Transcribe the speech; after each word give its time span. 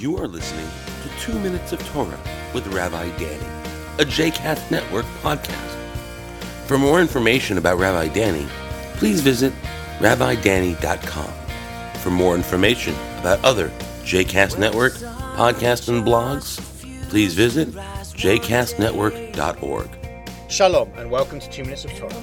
You 0.00 0.16
are 0.16 0.26
listening 0.26 0.66
to 1.02 1.10
Two 1.20 1.38
Minutes 1.40 1.72
of 1.72 1.86
Torah 1.88 2.18
with 2.54 2.66
Rabbi 2.68 3.14
Danny, 3.18 3.44
a 3.98 4.04
JCast 4.06 4.70
Network 4.70 5.04
podcast. 5.20 5.76
For 6.64 6.78
more 6.78 7.02
information 7.02 7.58
about 7.58 7.78
Rabbi 7.78 8.08
Danny, 8.08 8.46
please 8.94 9.20
visit 9.20 9.52
rabbidanny.com. 9.98 11.30
For 12.00 12.08
more 12.08 12.34
information 12.34 12.94
about 13.18 13.44
other 13.44 13.68
JCast 14.04 14.58
Network 14.58 14.94
podcasts 14.94 15.90
and 15.90 16.02
blogs, 16.02 16.58
please 17.10 17.34
visit 17.34 17.68
jcastnetwork.org. 17.68 20.50
Shalom 20.50 20.90
and 20.96 21.10
welcome 21.10 21.40
to 21.40 21.50
Two 21.50 21.64
Minutes 21.64 21.84
of 21.84 21.90
Torah, 21.90 22.14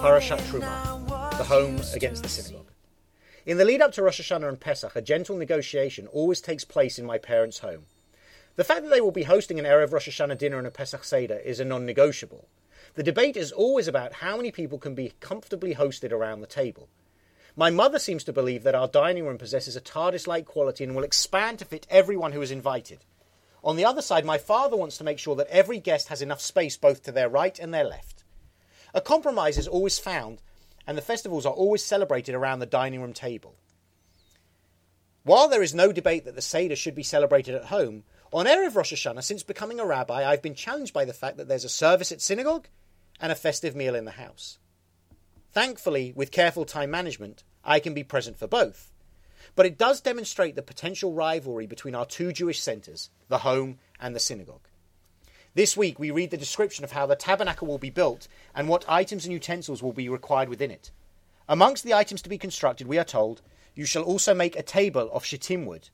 Parashat 0.00 0.38
Terumah, 0.50 1.36
the 1.36 1.44
home 1.44 1.82
against 1.94 2.22
the 2.22 2.30
synagogue. 2.30 2.66
In 3.46 3.58
the 3.58 3.64
lead 3.64 3.80
up 3.80 3.92
to 3.92 4.02
Rosh 4.02 4.20
Hashanah 4.20 4.48
and 4.48 4.60
Pesach, 4.60 4.96
a 4.96 5.00
gentle 5.00 5.36
negotiation 5.36 6.08
always 6.08 6.40
takes 6.40 6.64
place 6.64 6.98
in 6.98 7.06
my 7.06 7.16
parents' 7.16 7.60
home. 7.60 7.86
The 8.56 8.64
fact 8.64 8.82
that 8.82 8.90
they 8.90 9.00
will 9.00 9.12
be 9.12 9.22
hosting 9.22 9.60
an 9.60 9.64
Erev 9.64 9.92
Rosh 9.92 10.08
Hashanah 10.08 10.36
dinner 10.36 10.58
and 10.58 10.66
a 10.66 10.70
Pesach 10.72 11.04
Seder 11.04 11.38
is 11.38 11.60
a 11.60 11.64
non 11.64 11.86
negotiable. 11.86 12.48
The 12.94 13.04
debate 13.04 13.36
is 13.36 13.52
always 13.52 13.86
about 13.86 14.14
how 14.14 14.36
many 14.36 14.50
people 14.50 14.78
can 14.78 14.96
be 14.96 15.12
comfortably 15.20 15.76
hosted 15.76 16.10
around 16.10 16.40
the 16.40 16.48
table. 16.48 16.88
My 17.54 17.70
mother 17.70 18.00
seems 18.00 18.24
to 18.24 18.32
believe 18.32 18.64
that 18.64 18.74
our 18.74 18.88
dining 18.88 19.24
room 19.24 19.38
possesses 19.38 19.76
a 19.76 19.80
TARDIS 19.80 20.26
like 20.26 20.44
quality 20.44 20.82
and 20.82 20.96
will 20.96 21.04
expand 21.04 21.60
to 21.60 21.64
fit 21.64 21.86
everyone 21.88 22.32
who 22.32 22.42
is 22.42 22.50
invited. 22.50 23.04
On 23.62 23.76
the 23.76 23.84
other 23.84 24.02
side, 24.02 24.24
my 24.24 24.38
father 24.38 24.76
wants 24.76 24.98
to 24.98 25.04
make 25.04 25.20
sure 25.20 25.36
that 25.36 25.46
every 25.50 25.78
guest 25.78 26.08
has 26.08 26.20
enough 26.20 26.40
space 26.40 26.76
both 26.76 27.04
to 27.04 27.12
their 27.12 27.28
right 27.28 27.56
and 27.60 27.72
their 27.72 27.84
left. 27.84 28.24
A 28.92 29.00
compromise 29.00 29.56
is 29.56 29.68
always 29.68 30.00
found 30.00 30.42
and 30.86 30.96
the 30.96 31.02
festivals 31.02 31.46
are 31.46 31.52
always 31.52 31.84
celebrated 31.84 32.34
around 32.34 32.58
the 32.58 32.66
dining 32.66 33.00
room 33.00 33.12
table. 33.12 33.56
While 35.24 35.48
there 35.48 35.62
is 35.62 35.74
no 35.74 35.90
debate 35.90 36.24
that 36.24 36.36
the 36.36 36.42
Seder 36.42 36.76
should 36.76 36.94
be 36.94 37.02
celebrated 37.02 37.54
at 37.54 37.64
home, 37.64 38.04
on 38.32 38.46
Erev 38.46 38.76
Rosh 38.76 38.92
Hashanah, 38.92 39.24
since 39.24 39.42
becoming 39.42 39.80
a 39.80 39.86
rabbi, 39.86 40.24
I've 40.24 40.42
been 40.42 40.54
challenged 40.54 40.92
by 40.92 41.04
the 41.04 41.12
fact 41.12 41.36
that 41.36 41.48
there's 41.48 41.64
a 41.64 41.68
service 41.68 42.12
at 42.12 42.20
synagogue 42.20 42.68
and 43.20 43.32
a 43.32 43.34
festive 43.34 43.74
meal 43.74 43.94
in 43.94 44.04
the 44.04 44.12
house. 44.12 44.58
Thankfully, 45.52 46.12
with 46.14 46.30
careful 46.30 46.64
time 46.64 46.90
management, 46.90 47.42
I 47.64 47.80
can 47.80 47.94
be 47.94 48.04
present 48.04 48.38
for 48.38 48.46
both. 48.46 48.92
But 49.54 49.66
it 49.66 49.78
does 49.78 50.00
demonstrate 50.00 50.54
the 50.54 50.62
potential 50.62 51.12
rivalry 51.12 51.66
between 51.66 51.94
our 51.94 52.06
two 52.06 52.32
Jewish 52.32 52.60
centres, 52.60 53.10
the 53.28 53.38
home 53.38 53.78
and 53.98 54.14
the 54.14 54.20
synagogue. 54.20 54.68
This 55.56 55.74
week, 55.74 55.98
we 55.98 56.10
read 56.10 56.30
the 56.30 56.36
description 56.36 56.84
of 56.84 56.92
how 56.92 57.06
the 57.06 57.16
tabernacle 57.16 57.66
will 57.66 57.78
be 57.78 57.88
built 57.88 58.28
and 58.54 58.68
what 58.68 58.84
items 58.86 59.24
and 59.24 59.32
utensils 59.32 59.82
will 59.82 59.94
be 59.94 60.06
required 60.06 60.50
within 60.50 60.70
it. 60.70 60.90
Amongst 61.48 61.82
the 61.82 61.94
items 61.94 62.20
to 62.20 62.28
be 62.28 62.36
constructed, 62.36 62.86
we 62.86 62.98
are 62.98 63.04
told, 63.04 63.40
You 63.74 63.86
shall 63.86 64.02
also 64.02 64.34
make 64.34 64.54
a 64.54 64.62
table 64.62 65.10
of 65.14 65.24
shittim 65.24 65.64
wood. 65.64 65.88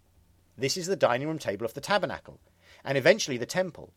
This 0.59 0.77
is 0.77 0.89
the 0.89 0.97
dining 0.97 1.29
room 1.29 1.39
table 1.39 1.65
of 1.65 1.75
the 1.75 1.81
tabernacle, 1.81 2.41
and 2.85 2.99
eventually 2.99 3.37
the 3.37 3.47
temple. 3.47 3.93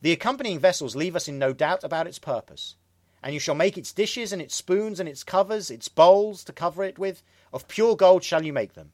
The 0.00 0.12
accompanying 0.12 0.58
vessels 0.58 0.96
leave 0.96 1.14
us 1.14 1.28
in 1.28 1.38
no 1.38 1.52
doubt 1.52 1.84
about 1.84 2.06
its 2.06 2.18
purpose. 2.18 2.76
And 3.22 3.34
you 3.34 3.38
shall 3.38 3.54
make 3.54 3.76
its 3.76 3.92
dishes 3.92 4.32
and 4.32 4.40
its 4.40 4.54
spoons 4.54 4.98
and 4.98 5.06
its 5.06 5.24
covers, 5.24 5.70
its 5.70 5.90
bowls 5.90 6.42
to 6.44 6.54
cover 6.54 6.84
it 6.84 6.98
with, 6.98 7.22
of 7.52 7.68
pure 7.68 7.96
gold 7.96 8.24
shall 8.24 8.46
you 8.46 8.54
make 8.54 8.72
them. 8.72 8.92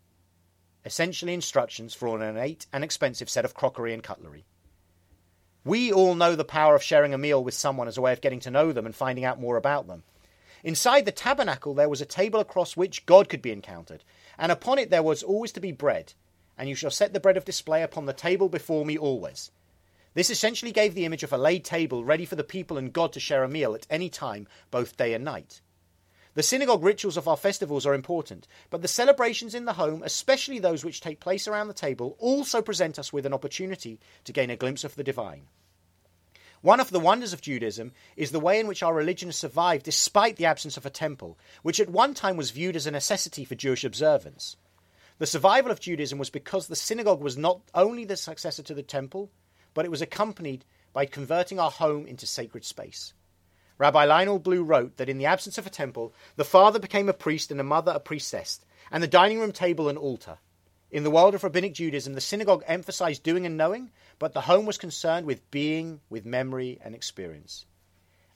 Essentially 0.85 1.33
instructions 1.33 1.95
for 1.95 2.09
an 2.09 2.23
ornate 2.23 2.67
and 2.73 2.83
expensive 2.83 3.31
set 3.31 3.45
of 3.45 3.55
crockery 3.55 3.95
and 3.95 4.03
cutlery. 4.03 4.47
We 5.69 5.93
all 5.93 6.15
know 6.15 6.35
the 6.35 6.47
power 6.47 6.75
of 6.75 6.83
sharing 6.83 7.13
a 7.13 7.19
meal 7.19 7.45
with 7.45 7.53
someone 7.53 7.89
as 7.89 7.99
a 7.99 8.01
way 8.01 8.15
of 8.15 8.23
getting 8.23 8.41
to 8.41 8.51
know 8.51 8.73
them 8.73 8.87
and 8.87 8.97
finding 8.97 9.27
out 9.27 9.39
more 9.39 9.59
about 9.59 9.87
them. 9.87 10.03
Inside 10.65 11.05
the 11.05 11.13
tabernacle 11.13 11.75
there 11.75 11.91
was 11.91 12.01
a 12.01 12.07
table 12.07 12.41
across 12.41 12.75
which 12.75 13.05
God 13.05 13.29
could 13.29 13.43
be 13.43 13.53
encountered, 13.53 14.03
and 14.39 14.51
upon 14.51 14.79
it 14.79 14.89
there 14.89 15.03
was 15.03 15.23
always 15.23 15.53
to 15.53 15.61
be 15.61 15.73
bread, 15.73 16.15
and 16.57 16.71
you 16.71 16.75
shall 16.75 16.91
set 16.91 17.13
the 17.13 17.21
bread 17.21 17.37
of 17.37 17.45
display 17.45 17.83
upon 17.83 18.07
the 18.07 18.15
table 18.15 18.49
before 18.49 18.87
me 18.87 18.97
always. 18.97 19.51
This 20.15 20.31
essentially 20.31 20.73
gave 20.73 20.95
the 20.95 21.05
image 21.05 21.23
of 21.23 21.35
a 21.35 21.37
laid 21.37 21.67
table 21.67 22.03
ready 22.03 22.25
for 22.25 22.37
the 22.37 22.43
people 22.43 22.79
and 22.79 22.91
God 22.91 23.13
to 23.13 23.21
share 23.21 23.45
a 23.45 23.49
meal 23.49 23.75
at 23.75 23.87
any 23.91 24.09
time, 24.09 24.49
both 24.71 24.97
day 24.97 25.13
and 25.13 25.23
night. 25.23 25.61
The 26.39 26.45
synagogue 26.45 26.85
rituals 26.85 27.17
of 27.17 27.27
our 27.27 27.37
festivals 27.37 27.85
are 27.85 27.95
important, 27.95 28.47
but 28.71 28.81
the 28.81 28.87
celebrations 28.87 29.57
in 29.57 29.65
the 29.65 29.73
home, 29.73 30.05
especially 30.05 30.61
those 30.61 30.85
which 30.85 31.01
take 31.01 31.19
place 31.19 31.49
around 31.49 31.67
the 31.67 31.75
table, 31.75 32.15
also 32.21 32.63
present 32.63 32.97
us 32.97 33.13
with 33.13 33.27
an 33.27 33.35
opportunity 33.35 33.99
to 34.23 34.33
gain 34.33 34.49
a 34.49 34.55
glimpse 34.55 34.85
of 34.85 34.95
the 34.95 35.03
divine. 35.03 35.49
One 36.61 36.79
of 36.79 36.91
the 36.91 37.01
wonders 37.01 37.33
of 37.33 37.41
Judaism 37.41 37.91
is 38.17 38.31
the 38.31 38.39
way 38.39 38.61
in 38.61 38.69
which 38.69 38.85
our 38.85 38.95
religion 38.95 39.31
has 39.31 39.37
survived 39.37 39.85
despite 39.85 40.37
the 40.37 40.47
absence 40.47 40.77
of 40.77 40.87
a 40.87 40.91
temple, 40.91 41.37
which 41.63 41.81
at 41.81 41.91
one 41.91 42.15
time 42.15 42.37
was 42.37 42.53
viewed 42.53 42.77
as 42.77 42.87
a 42.87 42.93
necessity 42.93 43.45
for 43.45 43.57
Jewish 43.57 43.83
observance. 43.83 44.55
The 45.19 45.27
survival 45.27 45.73
of 45.73 45.81
Judaism 45.81 46.21
was 46.21 46.31
because 46.31 46.69
the 46.69 46.77
synagogue 46.77 47.21
was 47.21 47.37
not 47.37 47.63
only 47.75 48.05
the 48.05 48.17
successor 48.17 48.63
to 48.63 48.75
the 48.75 48.85
temple, 48.85 49.33
but 49.75 49.85
it 49.85 49.91
was 49.91 50.03
accompanied 50.03 50.65
by 50.93 51.05
converting 51.05 51.59
our 51.59 51.73
home 51.73 52.07
into 52.07 52.29
sacred 52.29 52.65
space. 52.65 53.13
Rabbi 53.79 54.05
Lionel 54.05 54.41
Blue 54.41 54.65
wrote 54.65 54.97
that 54.97 55.09
in 55.09 55.19
the 55.19 55.27
absence 55.27 55.57
of 55.57 55.67
a 55.67 55.71
temple, 55.71 56.13
the 56.35 56.45
father 56.45 56.81
became 56.81 57.09
a 57.09 57.13
priest 57.13 57.53
and 57.53 57.61
the 57.61 57.65
mother 57.65 57.93
a 57.93 58.01
priestess, 58.01 58.61
and 58.91 59.03
the 59.03 59.07
dining 59.07 59.39
room 59.39 59.53
table 59.53 59.89
an 59.89 59.97
altar. 59.97 60.39
In 60.91 61.05
the 61.05 61.11
world 61.11 61.35
of 61.35 61.45
rabbinic 61.45 61.75
Judaism, 61.75 62.15
the 62.15 62.21
synagogue 62.21 62.65
emphasized 62.67 63.23
doing 63.23 63.47
and 63.47 63.57
knowing, 63.57 63.91
but 64.19 64.33
the 64.33 64.41
home 64.41 64.67
was 64.67 64.79
concerned 64.79 65.27
with 65.27 65.49
being, 65.51 66.01
with 66.11 66.27
memory 66.27 66.81
and 66.83 66.95
experience. 66.95 67.67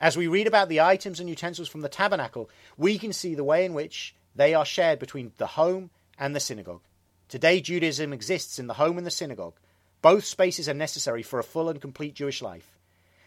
As 0.00 0.16
we 0.16 0.28
read 0.28 0.46
about 0.46 0.68
the 0.68 0.80
items 0.80 1.18
and 1.18 1.28
utensils 1.28 1.68
from 1.68 1.80
the 1.80 1.88
tabernacle, 1.88 2.50
we 2.76 2.98
can 2.98 3.12
see 3.12 3.34
the 3.34 3.44
way 3.44 3.64
in 3.64 3.74
which 3.74 4.14
they 4.36 4.54
are 4.54 4.64
shared 4.64 4.98
between 4.98 5.32
the 5.38 5.46
home 5.46 5.90
and 6.18 6.36
the 6.36 6.40
synagogue. 6.40 6.82
Today, 7.28 7.60
Judaism 7.60 8.12
exists 8.12 8.58
in 8.58 8.66
the 8.66 8.74
home 8.74 8.98
and 8.98 9.06
the 9.06 9.10
synagogue. 9.10 9.54
Both 10.02 10.24
spaces 10.24 10.68
are 10.68 10.74
necessary 10.74 11.22
for 11.22 11.38
a 11.38 11.44
full 11.44 11.68
and 11.68 11.80
complete 11.80 12.14
Jewish 12.14 12.42
life. 12.42 12.71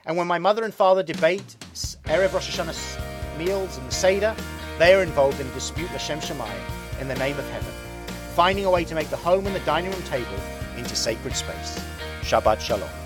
And 0.05 0.17
when 0.17 0.27
my 0.27 0.39
mother 0.39 0.63
and 0.63 0.73
father 0.73 1.03
debate 1.03 1.55
Erev 2.05 2.33
Rosh 2.33 2.57
Hashanah 2.57 3.37
meals 3.37 3.77
and 3.77 3.87
the 3.87 3.91
Seder, 3.91 4.35
they 4.79 4.93
are 4.93 5.03
involved 5.03 5.39
in 5.39 5.47
a 5.47 5.53
dispute 5.53 5.91
L'Shem 5.93 6.19
Shamayim 6.19 7.01
in 7.01 7.07
the 7.07 7.15
name 7.15 7.37
of 7.37 7.49
heaven 7.49 7.73
finding 8.35 8.65
a 8.65 8.69
way 8.69 8.83
to 8.83 8.93
make 8.95 9.09
the 9.09 9.15
home 9.15 9.47
and 9.47 9.55
the 9.55 9.61
dining 9.61 9.89
room 9.89 10.03
table 10.03 10.37
into 10.75 10.93
sacred 10.93 11.33
space. 11.33 11.79
Shabbat 12.21 12.59
Shalom. 12.59 13.04